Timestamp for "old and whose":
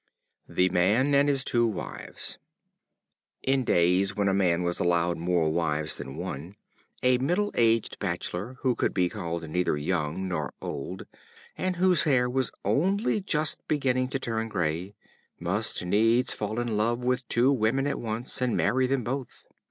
10.59-12.05